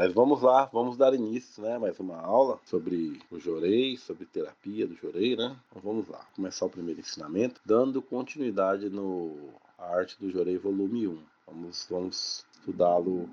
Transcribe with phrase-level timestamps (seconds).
[0.00, 1.76] Mas vamos lá, vamos dar início, né?
[1.76, 5.54] Mais uma aula sobre o Jorei, sobre terapia do Jorei, né?
[5.68, 11.06] Então vamos lá, começar o primeiro ensinamento, dando continuidade no a arte do Jorei volume
[11.06, 11.18] 1.
[11.46, 13.28] Vamos, vamos estudá-lo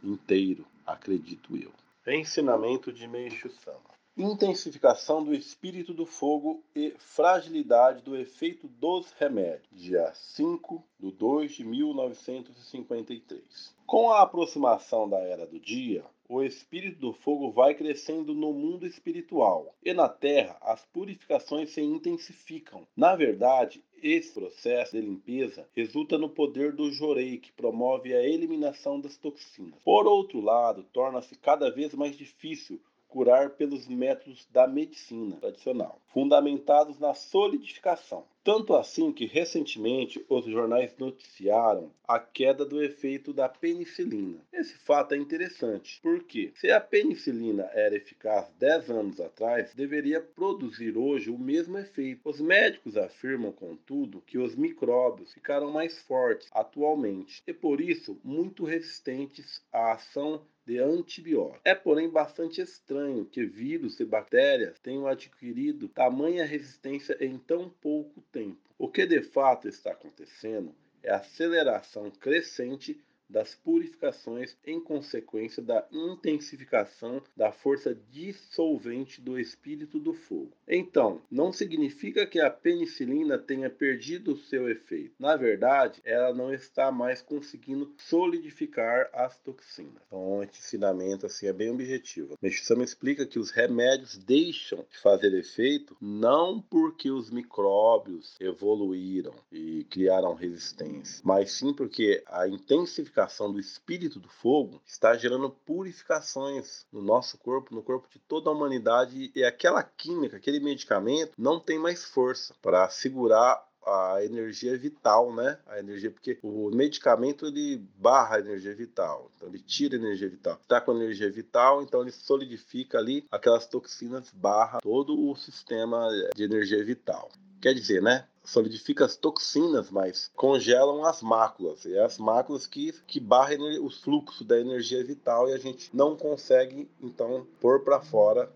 [0.00, 1.72] inteiro, acredito eu.
[2.06, 9.68] Ensinamento de Meishu Sama intensificação do espírito do fogo e fragilidade do efeito dos remédios,
[9.72, 13.74] dia 5 de 2 de 1953.
[13.86, 18.86] Com a aproximação da Era do Dia, o espírito do fogo vai crescendo no mundo
[18.86, 22.86] espiritual e na Terra as purificações se intensificam.
[22.96, 29.00] Na verdade, esse processo de limpeza resulta no poder do jorei, que promove a eliminação
[29.00, 29.78] das toxinas.
[29.84, 32.80] Por outro lado, torna-se cada vez mais difícil
[33.12, 38.24] curar pelos métodos da medicina tradicional, fundamentados na solidificação.
[38.44, 44.40] Tanto assim que recentemente os jornais noticiaram a queda do efeito da penicilina.
[44.52, 50.98] Esse fato é interessante, porque se a penicilina era eficaz 10 anos atrás, deveria produzir
[50.98, 52.28] hoje o mesmo efeito.
[52.28, 58.64] Os médicos afirmam, contudo, que os micróbios ficaram mais fortes atualmente e por isso muito
[58.64, 61.60] resistentes à ação de antibióticos.
[61.64, 68.20] É, porém, bastante estranho que vírus e bactérias tenham adquirido tamanha resistência em tão pouco
[68.32, 68.58] tempo.
[68.78, 72.98] O que de fato está acontecendo é a aceleração crescente
[73.32, 80.52] das purificações em consequência da intensificação da força dissolvente do espírito do fogo.
[80.68, 85.14] Então, não significa que a penicilina tenha perdido seu efeito.
[85.18, 90.02] Na verdade, ela não está mais conseguindo solidificar as toxinas.
[90.06, 92.36] Então, esse ensinamento assim é bem objetivo.
[92.42, 99.84] Meshusama explica que os remédios deixam de fazer efeito não porque os micróbios evoluíram e
[99.84, 106.86] criaram resistência, mas sim porque a intensificação purificação do espírito do fogo está gerando purificações
[106.92, 111.60] no nosso corpo, no corpo de toda a humanidade, e aquela química, aquele medicamento não
[111.60, 115.58] tem mais força para segurar a energia vital, né?
[115.66, 120.28] A energia, porque o medicamento ele barra a energia vital, então ele tira a energia
[120.28, 120.58] vital.
[120.62, 126.44] Está com energia vital, então ele solidifica ali aquelas toxinas, barra todo o sistema de
[126.44, 127.30] energia vital.
[127.60, 128.26] Quer dizer, né?
[128.44, 131.84] Solidifica as toxinas, mas congelam as máculas.
[131.84, 133.52] E é as máculas que, que barram
[133.84, 138.50] o fluxo da energia vital e a gente não consegue, então, pôr para fora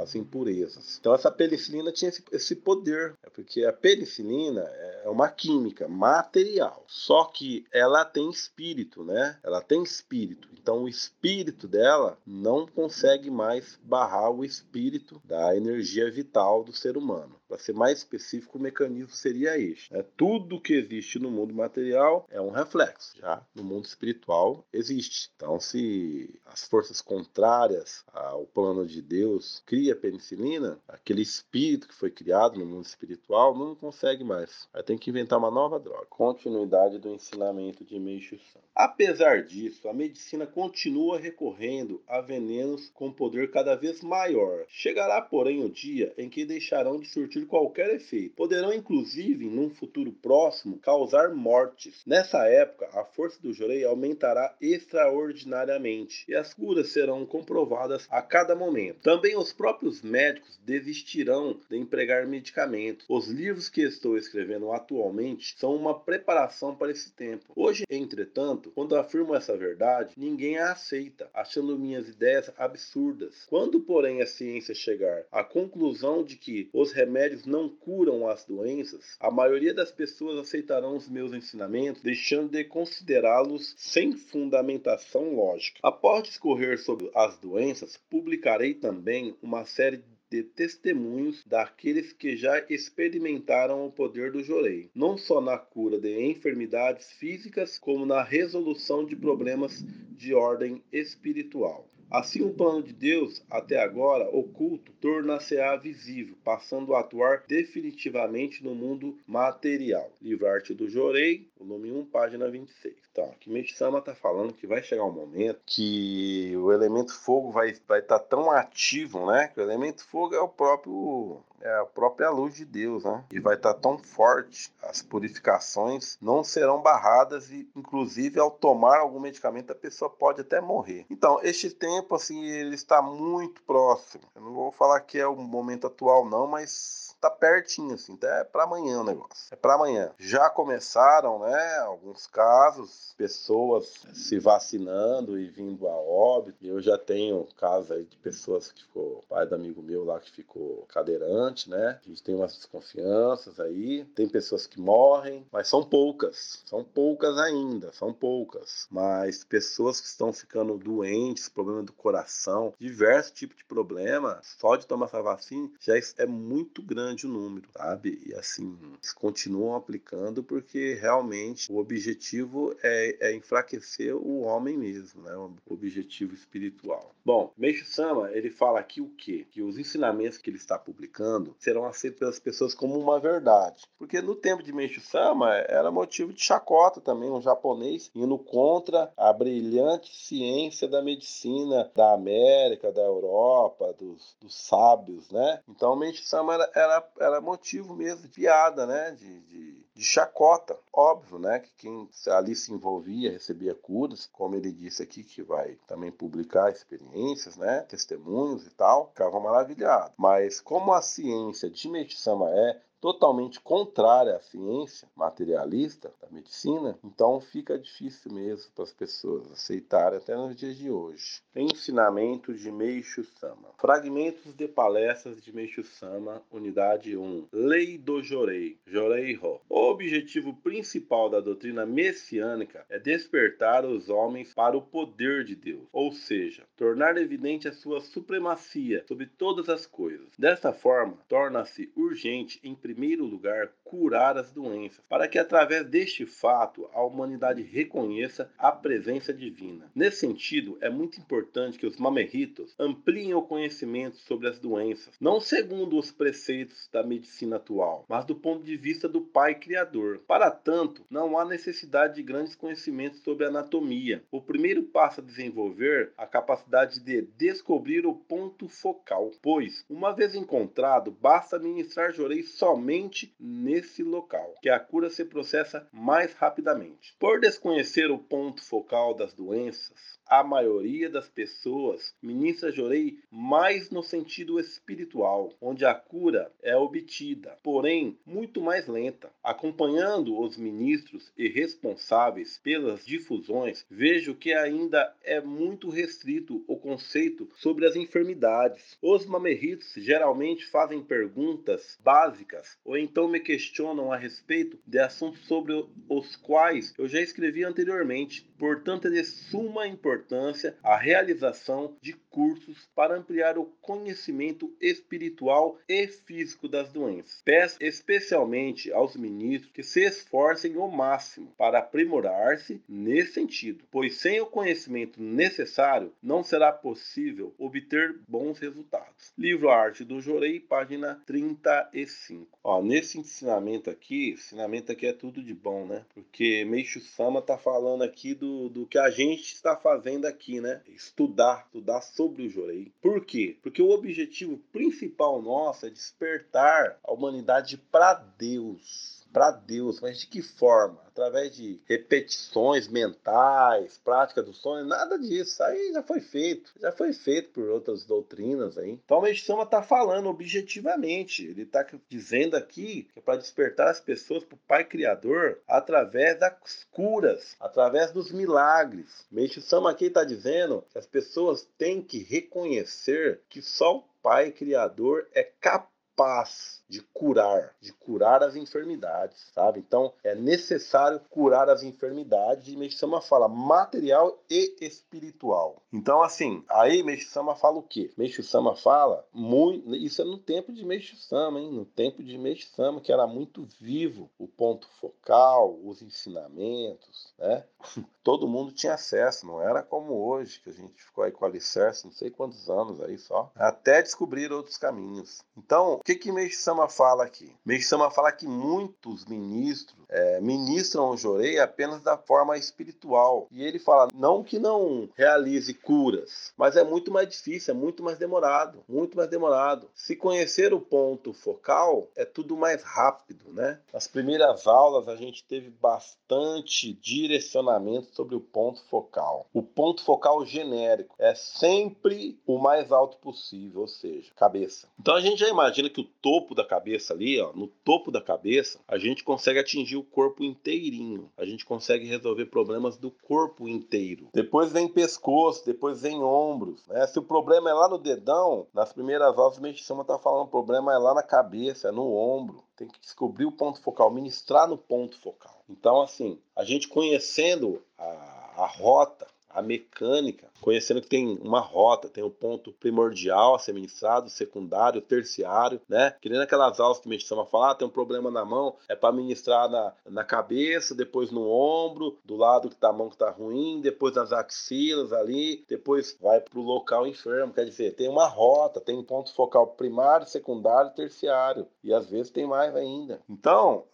[0.00, 0.98] as impurezas.
[0.98, 6.84] Então, essa penicilina tinha esse, esse poder, é porque a penicilina é uma química material,
[6.86, 9.38] só que ela tem espírito, né?
[9.42, 10.48] Ela tem espírito.
[10.52, 16.96] Então, o espírito dela não consegue mais barrar o espírito da energia vital do ser
[16.96, 17.36] humano.
[17.48, 19.92] Para ser mais específico, o mecanismo seria este.
[19.92, 20.04] Né?
[20.16, 23.16] Tudo que existe no mundo material é um reflexo.
[23.18, 25.30] Já no mundo espiritual existe.
[25.36, 32.10] Então, se as forças contrárias ao plano de Deus cria penicilina, aquele espírito que foi
[32.10, 34.68] criado no mundo espiritual não consegue mais.
[34.72, 36.06] Aí tem que inventar uma nova droga.
[36.06, 38.60] Continuidade do ensinamento de Meishu San.
[38.74, 44.64] Apesar disso, a medicina continua recorrendo a venenos com poder cada vez maior.
[44.68, 48.36] Chegará, porém, o dia em que deixarão de surtir qualquer efeito.
[48.36, 52.02] Poderão, inclusive, num futuro próximo, causar mortes.
[52.06, 58.54] Nessa época, a força do Jorei aumentará extraordinariamente e as curas serão comprovadas a cada
[58.54, 59.02] momento.
[59.02, 63.06] Também os próprios médicos desistirão de empregar medicamentos.
[63.08, 67.52] Os livros que estou escrevendo atualmente são uma preparação para esse tempo.
[67.54, 73.46] Hoje, entretanto, quando afirmo essa verdade, ninguém a aceita, achando minhas ideias absurdas.
[73.48, 78.97] Quando, porém, a ciência chegar à conclusão de que os remédios não curam as doenças,
[79.20, 85.80] a maioria das pessoas aceitarão os meus ensinamentos, deixando de considerá-los sem fundamentação lógica.
[85.82, 93.86] Após discorrer sobre as doenças, publicarei também uma série de testemunhos daqueles que já experimentaram
[93.86, 99.16] o poder do Jorei, não só na cura de enfermidades físicas, como na resolução de
[99.16, 101.88] problemas de ordem espiritual.
[102.10, 108.74] Assim, o plano de Deus, até agora oculto, torna-se-á visível, passando a atuar definitivamente no
[108.74, 110.10] mundo material.
[110.20, 112.94] Livro Arte do Jorei, volume 1, página 26.
[113.12, 117.70] Então, aqui Meshama está falando que vai chegar um momento que o elemento fogo vai
[117.70, 119.48] estar vai tá tão ativo, né?
[119.48, 123.24] Que o elemento fogo é o próprio é a própria luz de Deus, né?
[123.32, 128.98] E vai estar tá tão forte, as purificações não serão barradas e, inclusive, ao tomar
[128.98, 131.06] algum medicamento, a pessoa pode até morrer.
[131.10, 134.24] Então, este tempo, assim, ele está muito próximo.
[134.34, 138.44] Eu não vou falar que é o momento atual, não, mas tá pertinho, assim, até
[138.44, 139.48] para amanhã o negócio.
[139.50, 140.12] É para amanhã.
[140.18, 146.64] Já começaram, né, alguns casos, pessoas se vacinando e vindo a óbito.
[146.64, 150.30] Eu já tenho casos aí de pessoas que ficou, pai do amigo meu lá que
[150.30, 151.98] ficou cadeirante, né?
[152.04, 154.04] A gente tem umas desconfianças aí.
[154.14, 156.62] Tem pessoas que morrem, mas são poucas.
[156.64, 158.86] São poucas ainda, são poucas.
[158.90, 164.86] Mas pessoas que estão ficando doentes, problema do coração, diversos tipos de problema, só de
[164.86, 168.20] tomar essa vacina já é muito grande o número, sabe?
[168.26, 175.22] E assim, eles continuam aplicando porque realmente o objetivo é, é enfraquecer o homem mesmo,
[175.22, 175.34] né?
[175.36, 177.14] O objetivo espiritual.
[177.24, 179.46] Bom, Meixo Sama, ele fala aqui o quê?
[179.50, 183.84] Que os ensinamentos que ele está publicando serão aceitos pelas pessoas como uma verdade.
[183.98, 189.12] Porque no tempo de Meixo Sama era motivo de chacota também, um japonês indo contra
[189.16, 195.60] a brilhante ciência da medicina da América, da Europa, dos, dos sábios, né?
[195.68, 199.12] Então Meixo Sama era, era, era motivo mesmo de piada, né?
[199.12, 200.78] de, de de chacota.
[200.92, 205.76] Óbvio, né, que quem ali se envolvia recebia curas, como ele disse aqui que vai
[205.88, 210.14] também publicar experiências, né, testemunhos e tal, ficava maravilhado.
[210.16, 217.40] Mas como a ciência de Meishu-sama é totalmente contrária à ciência materialista da medicina, então
[217.40, 221.40] fica difícil mesmo para as pessoas aceitarem até nos dias de hoje.
[221.54, 223.68] Ensinamento de Meishu Sama.
[223.78, 227.48] Fragmentos de palestras de Meishu Sama, unidade 1.
[227.52, 229.60] Lei do Jorei, Jorei Ho.
[229.68, 235.86] O objetivo principal da doutrina messiânica é despertar os homens para o poder de Deus,
[235.92, 240.28] ou seja, tornar evidente a sua supremacia sobre todas as coisas.
[240.38, 246.88] Desta forma, torna-se urgente em primeiro lugar, curar as doenças, para que através deste fato
[246.94, 249.90] a humanidade reconheça a presença divina.
[249.94, 255.38] Nesse sentido, é muito importante que os mamerritos ampliem o conhecimento sobre as doenças, não
[255.38, 260.22] segundo os preceitos da medicina atual, mas do ponto de vista do Pai Criador.
[260.26, 264.24] Para tanto, não há necessidade de grandes conhecimentos sobre anatomia.
[264.30, 270.34] O primeiro passo a desenvolver a capacidade de descobrir o ponto focal, pois, uma vez
[270.34, 277.12] encontrado, basta ministrar jorei somente somente nesse local, que a cura se processa mais rapidamente.
[277.18, 284.02] Por desconhecer o ponto focal das doenças, a maioria das pessoas ministra jorei mais no
[284.02, 289.30] sentido espiritual, onde a cura é obtida, porém muito mais lenta.
[289.42, 297.48] Acompanhando os ministros e responsáveis pelas difusões, vejo que ainda é muito restrito o conceito
[297.56, 298.98] sobre as enfermidades.
[299.00, 305.72] Os mamerritos geralmente fazem perguntas básicas ou então me questionam a respeito de assuntos sobre
[306.08, 308.48] os quais eu já escrevi anteriormente.
[308.58, 316.06] Portanto, é de suma importância a realização de cursos para ampliar o conhecimento espiritual e
[316.06, 317.42] físico das doenças.
[317.44, 324.40] Peço especialmente aos ministros que se esforcem ao máximo para aprimorar-se nesse sentido, pois sem
[324.40, 329.32] o conhecimento necessário não será possível obter bons resultados.
[329.36, 332.57] Livro Arte do Jorei, página 35.
[332.62, 336.04] Ó, nesse ensinamento aqui, ensinamento aqui é tudo de bom, né?
[336.12, 340.82] Porque Meixo Sama está falando aqui do, do que a gente está fazendo aqui, né?
[340.88, 342.92] Estudar, estudar sobre o Jorei.
[343.00, 343.56] Por quê?
[343.62, 350.26] Porque o objetivo principal nosso é despertar a humanidade para Deus para Deus, mas de
[350.26, 351.02] que forma?
[351.08, 355.62] Através de repetições mentais, prática do sonho, nada disso.
[355.62, 359.00] Aí já foi feito, já foi feito por outras doutrinas aí.
[359.04, 364.00] Então a Sama está falando objetivamente, ele está dizendo aqui que é para despertar as
[364.00, 369.26] pessoas para o Pai Criador através das curas, através dos milagres.
[369.30, 374.52] Meixo Sama aqui está dizendo que as pessoas têm que reconhecer que só o Pai
[374.52, 379.78] Criador é capaz capaz de curar, de curar as enfermidades, sabe?
[379.78, 385.82] Então é necessário curar as enfermidades e Meixama fala material e espiritual.
[385.92, 388.10] Então assim, aí Meixama fala o quê?
[388.16, 391.70] Meixama fala muito, isso é no tempo de Meixama, hein?
[391.70, 397.64] No tempo de Meixama que era muito vivo o ponto focal, os ensinamentos, né?
[398.24, 402.04] Todo mundo tinha acesso, não era como hoje que a gente ficou aí com alicerce,
[402.04, 405.40] não sei quantos anos aí só, até descobrir outros caminhos.
[405.56, 407.54] Então, que que Sama fala aqui?
[407.64, 413.46] Meixo Sama fala que muitos ministros é, ministram o jorei apenas da forma espiritual.
[413.50, 418.02] E ele fala, não que não realize curas, mas é muito mais difícil, é muito
[418.02, 419.88] mais demorado, muito mais demorado.
[419.94, 423.78] Se conhecer o ponto focal, é tudo mais rápido, né?
[423.92, 429.46] Nas primeiras aulas a gente teve bastante direcionamento sobre o ponto focal.
[429.52, 434.88] O ponto focal genérico é sempre o mais alto possível, ou seja, cabeça.
[434.98, 438.20] Então a gente já imagina que o topo da cabeça ali, ó, no topo da
[438.20, 441.30] cabeça, a gente consegue atingir o corpo inteirinho.
[441.36, 444.28] A gente consegue resolver problemas do corpo inteiro.
[444.32, 446.86] Depois vem pescoço, depois vem ombros.
[446.86, 447.06] Né?
[447.06, 450.50] Se o problema é lá no dedão, nas primeiras aulas o Meixama está falando o
[450.50, 452.62] problema é lá na cabeça, é no ombro.
[452.76, 455.62] Tem que descobrir o ponto focal, ministrar no ponto focal.
[455.68, 462.08] Então, assim, a gente conhecendo a, a rota, a mecânica, conhecendo que tem uma rota,
[462.08, 466.14] tem um ponto primordial a ser ministrado, secundário, terciário, né?
[466.20, 468.94] Que nem naquelas aulas que me chama falar, ah, tem um problema na mão, é
[468.94, 473.16] para ministrar na, na cabeça, depois no ombro, do lado que tá a mão que
[473.16, 478.26] tá ruim, depois nas axilas ali, depois vai pro local enfermo, quer dizer, tem uma
[478.26, 483.20] rota, tem um ponto focal primário, secundário, terciário, e às vezes tem mais ainda.
[483.28, 483.84] Então,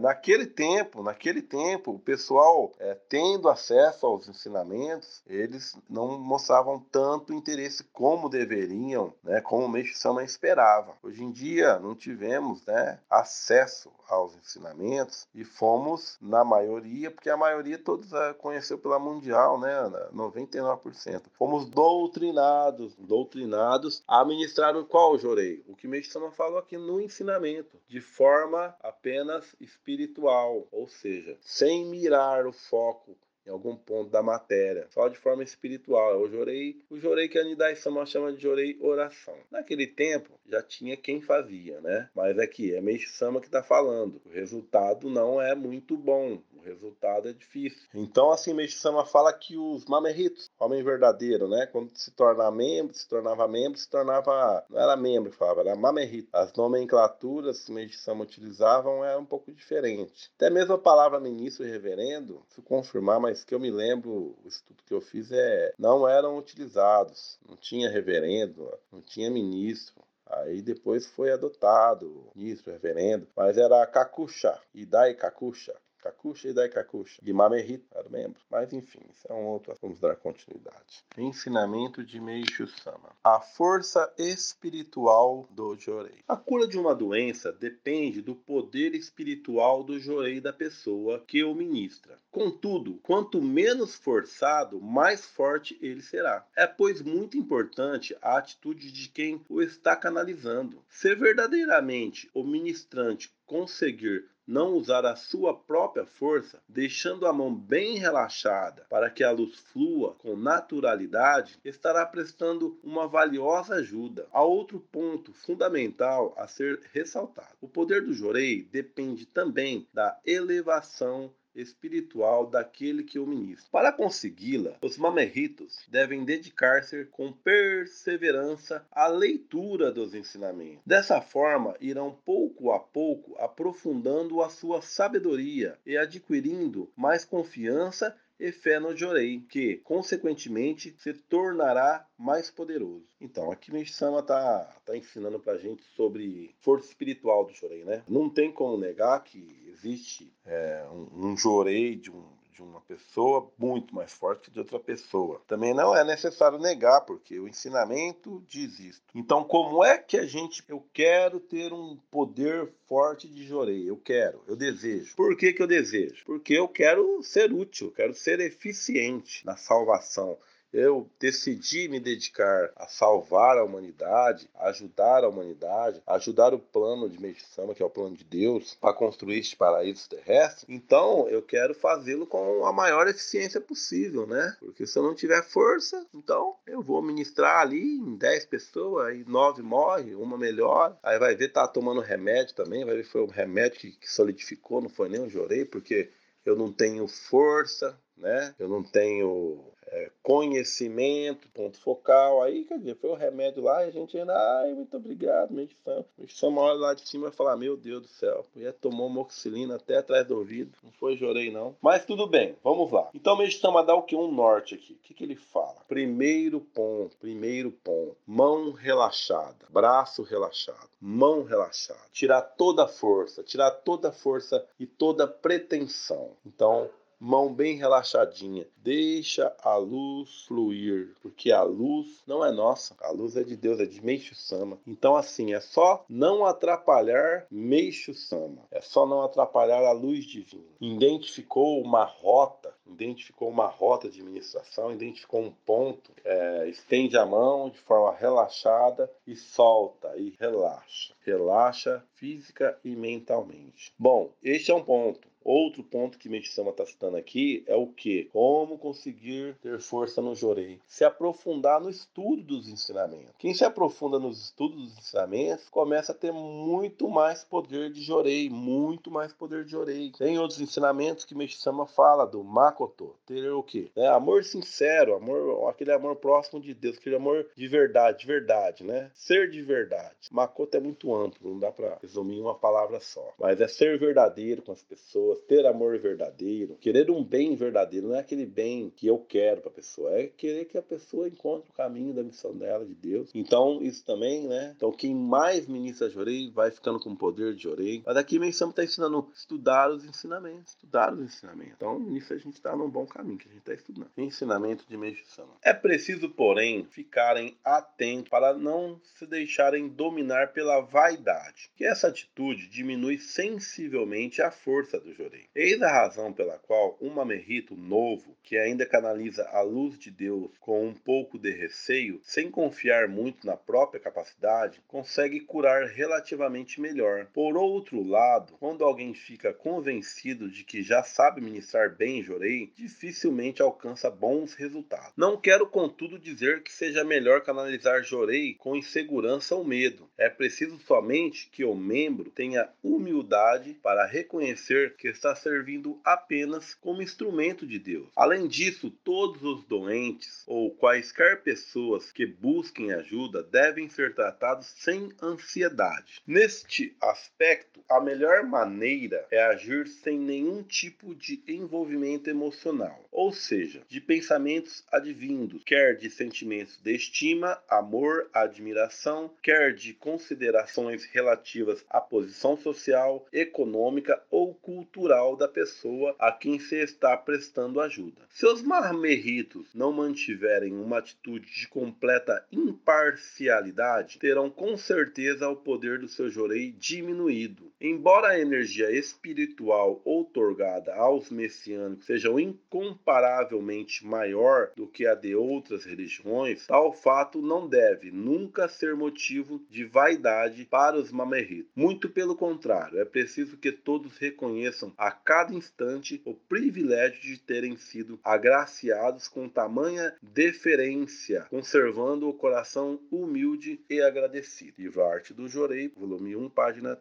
[0.00, 7.32] naquele tempo, naquele tempo, o pessoal é, tendo acesso aos ensinamentos, eles não mostravam tanto
[7.32, 10.94] interesse como deveriam, né, como o Meixo Sama esperava.
[11.02, 17.36] Hoje em dia não tivemos né, acesso aos ensinamentos e fomos, na maioria, porque a
[17.36, 19.72] maioria todos uh, conheceu pela Mundial, né,
[20.14, 21.22] 99%.
[21.32, 25.64] Fomos doutrinados, doutrinados a ministrar o qual, Jorei?
[25.66, 31.86] O que Meixo Sama falou aqui no ensinamento, de forma apenas espiritual, ou seja, sem
[31.86, 36.12] mirar o foco em algum ponto da matéria, só de forma espiritual.
[36.12, 39.36] Eu jorei, o jorei que a Nidai Sama chama de jorei oração.
[39.50, 42.08] Naquele tempo já tinha quem fazia, né?
[42.14, 44.20] Mas aqui é Meixo Sama que está falando.
[44.24, 47.88] O resultado não é muito bom resultado é difícil.
[47.94, 51.66] Então, assim, Meixo Sama fala que os mamerritos, homem verdadeiro, né?
[51.66, 54.64] Quando se torna membro, se tornava membro, se tornava.
[54.70, 56.28] Não era membro, falava, era mamerrito.
[56.32, 60.30] As nomenclaturas que Meixo Sama utilizavam eram um pouco diferentes.
[60.36, 64.48] Até mesmo a palavra ministro e reverendo, se confirmar, mas que eu me lembro, o
[64.48, 65.74] estudo que eu fiz é.
[65.78, 67.38] Não eram utilizados.
[67.48, 70.02] Não tinha reverendo, não tinha ministro.
[70.32, 75.74] Aí depois foi adotado, ministro, reverendo, mas era Kakusha, Idai Kakusha.
[76.02, 77.22] Kakusha e Daikakusha.
[77.22, 78.42] De Mamerhita era membro.
[78.50, 79.72] Mas enfim, isso é um outro.
[79.80, 81.04] Vamos dar continuidade.
[81.16, 83.10] Ensinamento de Meishu Sama.
[83.22, 86.18] A força espiritual do Jorei.
[86.26, 91.54] A cura de uma doença depende do poder espiritual do Jorei da pessoa que o
[91.54, 92.18] ministra.
[92.30, 96.44] Contudo, quanto menos forçado, mais forte ele será.
[96.56, 100.82] É, pois, muito importante a atitude de quem o está canalizando.
[100.88, 107.98] Se verdadeiramente o ministrante conseguir não usar a sua própria força, deixando a mão bem
[107.98, 114.26] relaxada para que a luz flua com naturalidade, estará prestando uma valiosa ajuda.
[114.32, 121.32] Há outro ponto fundamental a ser ressaltado: o poder do Jorei depende também da elevação
[121.54, 123.68] espiritual daquele que o ministra.
[123.70, 130.82] Para consegui-la, os mamerritos devem dedicar-se com perseverança à leitura dos ensinamentos.
[130.86, 138.50] Dessa forma, irão pouco a pouco aprofundando a sua sabedoria e adquirindo mais confiança e
[138.50, 143.06] fé no Jorei, que, consequentemente, se tornará mais poderoso.
[143.20, 147.84] Então, aqui o Sama está tá ensinando para a gente sobre força espiritual do Jorei,
[147.84, 148.02] né?
[148.08, 153.50] Não tem como negar que existe é, um, um Jorei de um de uma pessoa
[153.58, 155.40] muito mais forte que de outra pessoa.
[155.46, 159.02] Também não é necessário negar, porque o ensinamento diz isso.
[159.14, 160.62] Então, como é que a gente.
[160.68, 163.88] Eu quero ter um poder forte de Jorei.
[163.88, 165.16] Eu quero, eu desejo.
[165.16, 166.24] Por que, que eu desejo?
[166.24, 170.38] Porque eu quero ser útil, eu quero ser eficiente na salvação
[170.72, 177.20] eu decidi me dedicar a salvar a humanidade, ajudar a humanidade, ajudar o plano de
[177.20, 181.74] Meisama, que é o plano de Deus, para construir este paraíso terrestre, então eu quero
[181.74, 184.56] fazê-lo com a maior eficiência possível, né?
[184.60, 189.24] Porque se eu não tiver força, então eu vou ministrar ali em 10 pessoas, aí
[189.26, 193.26] 9 morrem, uma melhor, aí vai ver, tá tomando remédio também, vai ver foi o
[193.26, 196.10] remédio que, que solidificou, não foi nem o jorei, porque
[196.44, 198.54] eu não tenho força, né?
[198.58, 202.42] Eu não tenho é, conhecimento, ponto focal.
[202.42, 206.04] Aí, quer dizer, foi o remédio lá e a gente ainda, ai, muito obrigado, medição.
[206.16, 209.76] Medição, uma hora lá de cima vai falar, meu Deus do céu, ia tomou moxilina
[209.76, 210.72] até atrás do ouvido.
[210.82, 211.76] Não foi, chorei não.
[211.80, 213.10] Mas tudo bem, vamos lá.
[213.14, 214.16] Então, meditamos dá o que?
[214.16, 214.94] Um norte aqui.
[214.94, 215.76] O que, que ele fala?
[215.86, 218.16] Primeiro ponto, primeiro ponto.
[218.26, 222.00] Mão relaxada, braço relaxado, mão relaxada.
[222.12, 226.30] Tirar toda a força, tirar toda a força e toda a pretensão.
[226.46, 226.88] Então,
[227.22, 228.66] mão bem relaxadinha.
[228.78, 233.78] Deixa a luz fluir, porque a luz não é nossa, a luz é de Deus,
[233.78, 234.76] é de Meixo Sama.
[234.84, 240.64] Então, assim, é só não atrapalhar Meixo Sama, é só não atrapalhar a luz divina.
[240.80, 247.70] Identificou uma rota, identificou uma rota de administração, identificou um ponto, é, estende a mão
[247.70, 251.14] de forma relaxada e solta e relaxa.
[251.20, 253.94] Relaxa física e mentalmente.
[253.96, 255.31] Bom, este é um ponto.
[255.44, 258.24] Outro ponto que Meshama está citando aqui é o que?
[258.32, 260.80] Como conseguir ter força no jorei.
[260.86, 263.32] Se aprofundar no estudo dos ensinamentos.
[263.38, 268.48] Quem se aprofunda nos estudos dos ensinamentos começa a ter muito mais poder de jorei,
[268.48, 270.12] muito mais poder de jorei.
[270.16, 273.90] Tem outros ensinamentos que Meshama fala do Makoto, ter o que?
[273.96, 278.84] É, amor sincero, amor, aquele amor próximo de Deus, aquele amor de verdade, de verdade,
[278.84, 279.10] né?
[279.14, 280.16] Ser de verdade.
[280.30, 283.32] Makoto é muito amplo, não dá para resumir em uma palavra só.
[283.38, 288.16] Mas é ser verdadeiro com as pessoas ter amor verdadeiro, querer um bem verdadeiro, não
[288.16, 291.70] é aquele bem que eu quero para a pessoa, é querer que a pessoa encontre
[291.70, 293.30] o caminho da missão dela, de Deus.
[293.34, 294.72] Então, isso também, né?
[294.76, 298.02] Então, quem mais ministra Jorei vai ficando com o poder de Jorei.
[298.04, 301.74] Mas aqui Mensama está ensinando estudar os ensinamentos, estudar os ensinamentos.
[301.76, 304.10] Então, nisso a gente está num bom caminho, que a gente está estudando.
[304.16, 305.52] Ensinamento de Meishu-sama.
[305.62, 312.68] É preciso, porém, ficarem atentos para não se deixarem dominar pela vaidade, que essa atitude
[312.68, 315.21] diminui sensivelmente a força do Jorei.
[315.54, 320.50] Eis a razão pela qual um mamerrito novo, que ainda canaliza a luz de Deus
[320.58, 327.26] com um pouco de receio, sem confiar muito na própria capacidade, consegue curar relativamente melhor.
[327.32, 333.62] Por outro lado, quando alguém fica convencido de que já sabe ministrar bem Jorei, dificilmente
[333.62, 335.12] alcança bons resultados.
[335.16, 340.08] Não quero, contudo, dizer que seja melhor canalizar Jorei com insegurança ou medo.
[340.16, 347.02] É preciso somente que o membro tenha humildade para reconhecer que está servindo apenas como
[347.02, 348.08] instrumento de Deus.
[348.16, 355.10] Além disso, todos os doentes ou quaisquer pessoas que busquem ajuda devem ser tratados sem
[355.22, 356.20] ansiedade.
[356.26, 363.82] Neste aspecto, a melhor maneira é agir sem nenhum tipo de envolvimento emocional, ou seja,
[363.88, 372.00] de pensamentos advindos, quer de sentimentos de estima, amor, admiração, quer de considerações relativas à
[372.00, 378.22] posição social, econômica ou cultural cultural da pessoa a quem se está prestando ajuda.
[378.30, 385.98] Se os marmerritos não mantiverem uma atitude de completa imparcialidade, terão com certeza o poder
[385.98, 387.71] do seu jorei diminuído.
[387.84, 395.84] Embora a energia espiritual outorgada aos messiânicos seja incomparavelmente maior do que a de outras
[395.84, 401.72] religiões, tal fato não deve nunca ser motivo de vaidade para os mamerritos.
[401.74, 407.76] Muito pelo contrário, é preciso que todos reconheçam a cada instante o privilégio de terem
[407.76, 414.74] sido agraciados com tamanha deferência, conservando o coração humilde e agradecido.
[414.78, 416.94] Livro Arte do Jorei, volume 1, página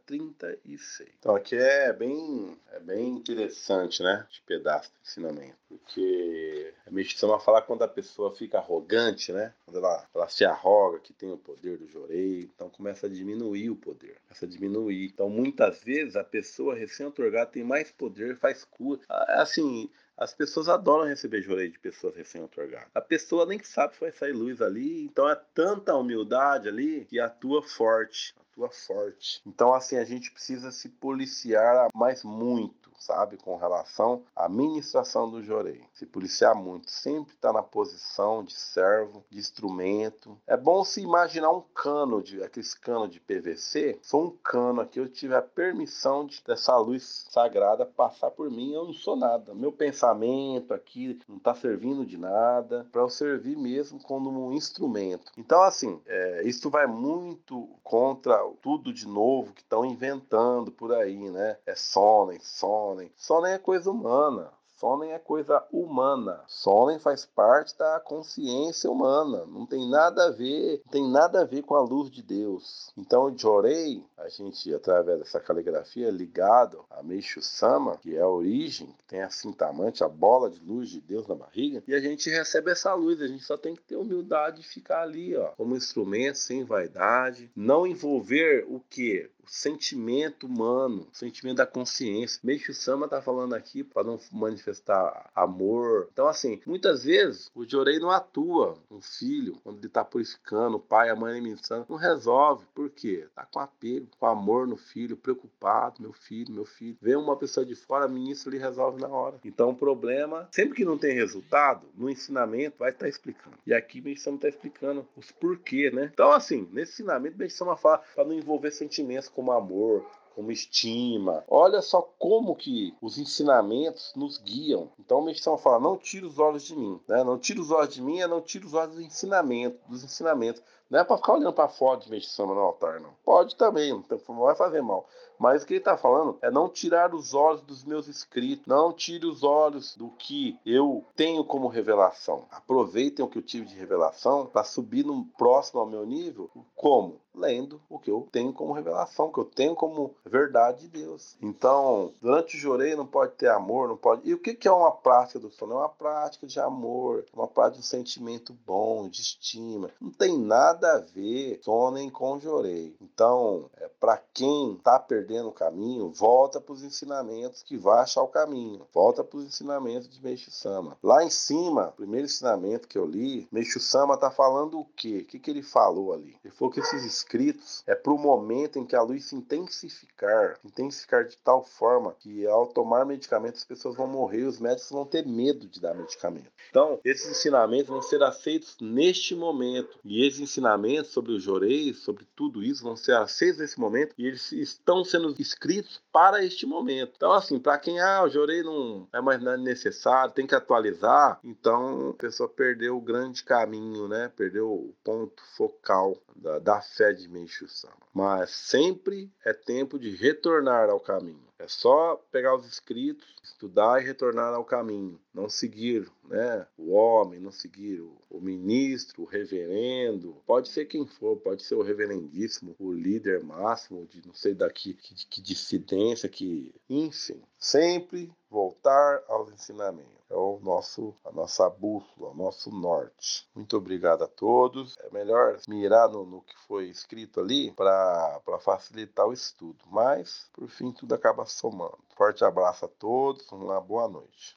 [0.78, 1.10] 36.
[1.20, 4.26] Então aqui é bem, é bem interessante, né?
[4.32, 5.58] Esse pedaço do ensinamento.
[5.68, 9.54] Porque a meditação fala quando a pessoa fica arrogante, né?
[9.66, 13.70] Quando ela, ela se arroga que tem o poder do Jorei, então começa a diminuir
[13.70, 15.06] o poder, começa a diminuir.
[15.06, 19.02] Então muitas vezes a pessoa recém-otorgada tem mais poder, faz cura.
[19.10, 22.90] Assim, as pessoas adoram receber jorei de pessoas recém-otorgadas.
[22.94, 27.20] A pessoa nem sabe se vai sair luz ali, então é tanta humildade ali que
[27.20, 29.42] atua forte, atua forte.
[29.46, 35.44] Então, assim, a gente precisa se policiar mais muito sabe, com relação à ministração do
[35.44, 35.84] jorei.
[35.94, 40.38] Se policiar muito, sempre está na posição de servo, de instrumento.
[40.46, 44.00] É bom se imaginar um cano, de aqueles cano de PVC.
[44.02, 48.74] Sou um cano aqui, eu tive a permissão de dessa luz sagrada passar por mim,
[48.74, 49.54] eu não sou nada.
[49.54, 55.32] Meu pensamento aqui não está servindo de nada, para eu servir mesmo como um instrumento.
[55.38, 61.30] Então, assim, é, isso vai muito contra tudo de novo que estão inventando por aí,
[61.30, 61.58] né?
[61.66, 63.12] É sonem, sonem Sonem.
[63.16, 64.52] Sonem é coisa humana.
[64.78, 66.44] Sonem é coisa humana.
[66.48, 69.46] Sonem faz parte da consciência humana.
[69.46, 72.92] Não tem nada a ver, tem nada a ver com a luz de Deus.
[72.98, 78.88] Então, Jorei, a gente, através dessa caligrafia, ligado a Meixo Sama, que é a origem,
[78.98, 82.30] que tem a cintamante, a bola de luz de Deus na barriga, e a gente
[82.30, 83.22] recebe essa luz.
[83.22, 87.52] A gente só tem que ter humildade de ficar ali, ó, como instrumento, sem vaidade,
[87.56, 89.30] não envolver o que?
[89.44, 92.40] O sentimento humano, o sentimento da consciência.
[92.44, 96.10] Meixo Sama tá falando aqui para não manifestar amor.
[96.12, 100.80] Então, assim, muitas vezes o Jorei não atua um filho quando ele tá purificando, o
[100.80, 102.66] pai, a mãe alimentando, não resolve.
[102.74, 103.28] Por quê?
[103.36, 106.98] Tá com apego, com amor no filho, preocupado, meu filho, meu filho.
[107.02, 109.40] Vem uma pessoa de fora, ministro, ele resolve na hora.
[109.44, 113.58] Então, o problema, sempre que não tem resultado, no ensinamento vai estar tá explicando.
[113.66, 116.10] E aqui Meixo Sama tá explicando os porquê, né?
[116.14, 121.44] Então, assim, nesse ensinamento, Meixo Sama fala para não envolver sentimentos como amor, como estima.
[121.48, 124.90] Olha só como que os ensinamentos nos guiam.
[125.00, 127.24] Então o Meixão fala: não tire os olhos de mim, né?
[127.24, 130.62] Não tire os olhos de mim, é não tire os olhos do ensinamento, dos ensinamentos.
[130.92, 133.12] Não é para ficar olhando para foto de Meixão no altar, não.
[133.24, 135.08] Pode também, não vai fazer mal.
[135.40, 138.94] Mas o que ele está falando é não tirar os olhos dos meus escritos, não
[138.94, 142.46] tire os olhos do que eu tenho como revelação.
[142.52, 146.48] Aproveitem o que eu tive de revelação para subir no próximo ao meu nível.
[146.76, 147.22] Como?
[147.34, 151.38] Lendo o que eu tenho como revelação, o que eu tenho como verdade de Deus.
[151.42, 154.30] Então, durante o jorei não pode ter amor, não pode.
[154.30, 155.74] E o que é uma prática do sono?
[155.74, 159.90] É uma prática de amor, uma prática de um sentimento bom, de estima.
[160.00, 162.96] Não tem nada a ver sono com jorei.
[163.02, 168.24] Então, é, para quem está perdendo o caminho, volta para os ensinamentos que vai achar
[168.24, 168.88] o caminho.
[168.92, 170.98] Volta para os ensinamentos de Meixo Sama.
[171.04, 175.20] Lá em cima, o primeiro ensinamento que eu li, Meixo Sama está falando o quê?
[175.20, 176.36] O que, que ele falou ali?
[176.44, 180.58] Ele falou que esses escritos é para o momento em que a luz se intensificar,
[180.66, 185.06] intensificar de tal forma que ao tomar medicamento as pessoas vão morrer os médicos vão
[185.06, 186.52] ter medo de dar medicamento.
[186.72, 190.00] Então, esses ensinamentos vão ser aceitos neste momento.
[190.04, 194.28] E esses ensinamentos sobre os joreis, sobre tudo isso, vão ser aceitos nesse momento e
[194.28, 197.14] eles estão sendo sendo escritos para este momento.
[197.16, 202.10] Então, assim, para quem, ah, o Jorei não é mais necessário, tem que atualizar, então
[202.10, 204.32] a pessoa perdeu o grande caminho, né?
[204.36, 207.94] Perdeu o ponto focal da, da fé de Meishu Sama.
[208.14, 211.52] Mas sempre é tempo de retornar ao caminho.
[211.60, 215.20] É só pegar os escritos, estudar e retornar ao caminho.
[215.34, 220.42] Não seguir né, o homem, não seguir o, o, ministro, o reverendo.
[220.46, 224.94] Pode ser quem for, pode ser o reverendíssimo, o líder máximo de não sei daqui,
[224.94, 226.74] que, que dissidência, que.
[226.90, 227.42] Enfim.
[227.58, 230.22] Sempre voltar aos ensinamentos.
[230.32, 233.46] É o nosso, a nossa bússola, o nosso norte.
[233.54, 234.98] Muito obrigado a todos.
[235.00, 239.84] É melhor mirar no, no que foi escrito ali para facilitar o estudo.
[239.88, 242.00] Mas, por fim, tudo acaba somando.
[242.16, 244.50] Forte abraço a todos, uma boa noite.